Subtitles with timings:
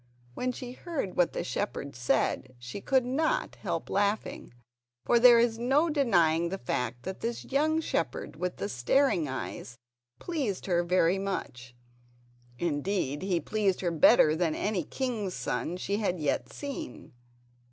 [0.33, 4.51] When she heard what the shepherd said she could not help laughing,
[5.05, 9.77] for there is no denying the fact that this young shepherd with the staring eyes
[10.17, 11.75] pleased her very much;
[12.57, 17.13] indeed he pleased her better than any king's son she had yet seen.